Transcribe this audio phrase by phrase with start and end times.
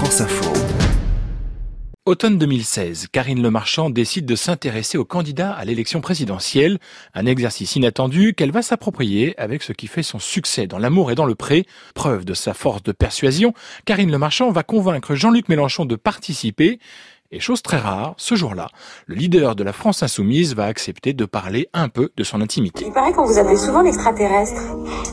[0.00, 0.50] France Info.
[2.06, 6.78] Automne 2016, Karine Le Marchand décide de s'intéresser aux candidats à l'élection présidentielle,
[7.12, 11.14] un exercice inattendu qu'elle va s'approprier avec ce qui fait son succès dans l'amour et
[11.14, 11.66] dans le pré.
[11.94, 13.52] Preuve de sa force de persuasion,
[13.84, 16.78] Karine Le Marchand va convaincre Jean-Luc Mélenchon de participer
[17.30, 18.68] et chose très rare, ce jour-là,
[19.06, 22.84] le leader de la France insoumise va accepter de parler un peu de son intimité.
[22.86, 24.62] Il paraît qu'on vous appelait souvent l'extraterrestre.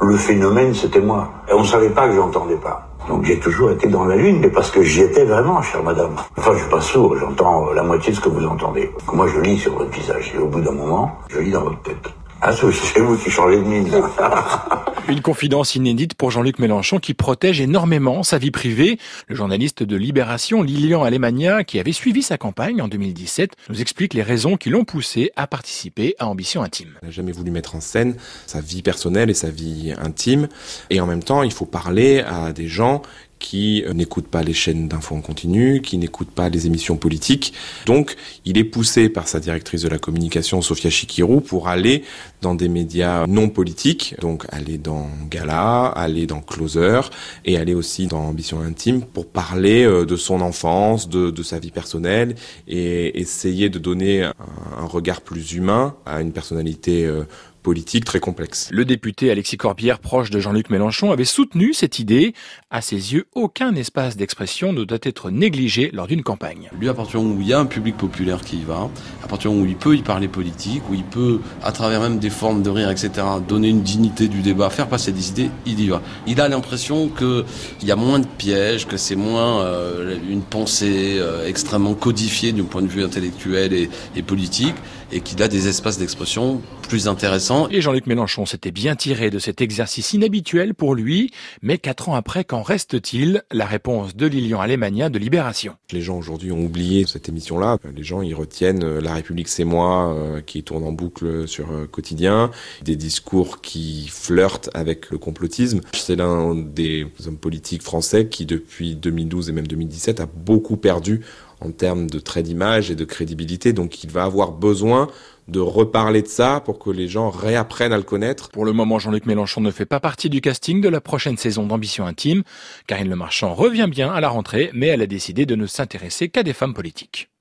[0.00, 1.32] Le phénomène, c'était moi.
[1.48, 2.91] Et on ne savait pas que j'entendais pas.
[3.08, 6.14] Donc j'ai toujours été dans la lune, mais parce que j'y étais vraiment, chère madame.
[6.36, 8.90] Enfin, je suis pas sourd, j'entends la moitié de ce que vous entendez.
[9.12, 11.82] Moi, je lis sur votre visage, et au bout d'un moment, je lis dans votre
[11.82, 12.08] tête.
[12.40, 13.88] Ah, c'est vous qui changez de mine,
[15.08, 18.98] Une confidence inédite pour Jean-Luc Mélenchon qui protège énormément sa vie privée.
[19.26, 24.14] Le journaliste de Libération, Lilian Alemania, qui avait suivi sa campagne en 2017, nous explique
[24.14, 26.98] les raisons qui l'ont poussé à participer à Ambition Intime.
[27.02, 28.14] Il n'a jamais voulu mettre en scène
[28.46, 30.48] sa vie personnelle et sa vie intime.
[30.88, 33.02] Et en même temps, il faut parler à des gens
[33.42, 37.52] qui euh, n'écoutent pas les chaînes d'infos en continu, qui n'écoutent pas les émissions politiques.
[37.84, 42.04] Donc, il est poussé par sa directrice de la communication, Sofia Chikirou, pour aller
[42.40, 47.00] dans des médias non politiques, donc aller dans Gala, aller dans Closer,
[47.44, 51.72] et aller aussi dans Ambition Intime pour parler euh, de son enfance, de, sa vie
[51.72, 52.36] personnelle,
[52.68, 54.32] et essayer de donner un,
[54.78, 57.24] un regard plus humain à une personnalité euh,
[57.62, 58.68] politique très complexe.
[58.72, 62.34] Le député Alexis Corbière, proche de Jean-Luc Mélenchon, avait soutenu cette idée.
[62.70, 66.70] À ses yeux, aucun espace d'expression ne doit être négligé lors d'une campagne.
[66.78, 68.90] Lui, à partir du moment où il y a un public populaire qui y va,
[69.22, 72.00] à partir du moment où il peut y parler politique, où il peut, à travers
[72.00, 73.10] même des formes de rire, etc.,
[73.46, 76.02] donner une dignité du débat, faire passer des idées, il y va.
[76.26, 77.44] Il a l'impression qu'il
[77.88, 82.64] y a moins de pièges, que c'est moins euh, une pensée euh, extrêmement codifiée du
[82.64, 84.74] point de vue intellectuel et, et politique,
[85.12, 87.51] et qu'il a des espaces d'expression plus intéressants.
[87.70, 92.14] Et Jean-Luc Mélenchon s'était bien tiré de cet exercice inhabituel pour lui, mais quatre ans
[92.14, 93.42] après, qu'en reste-t-il?
[93.50, 95.74] La réponse de Lilian Alemania de Libération.
[95.90, 97.78] Les gens aujourd'hui ont oublié cette émission-là.
[97.94, 101.70] Les gens, ils retiennent euh, La République c'est moi, euh, qui tourne en boucle sur
[101.72, 102.50] euh, quotidien,
[102.82, 105.80] des discours qui flirtent avec le complotisme.
[105.94, 111.20] C'est l'un des hommes politiques français qui, depuis 2012 et même 2017, a beaucoup perdu
[111.64, 113.72] en termes de trait d'image et de crédibilité.
[113.72, 115.08] Donc il va avoir besoin
[115.48, 118.50] de reparler de ça pour que les gens réapprennent à le connaître.
[118.50, 121.66] Pour le moment, Jean-Luc Mélenchon ne fait pas partie du casting de la prochaine saison
[121.66, 122.42] d'Ambition Intime.
[122.86, 126.28] Karine Le Marchand revient bien à la rentrée, mais elle a décidé de ne s'intéresser
[126.28, 127.31] qu'à des femmes politiques.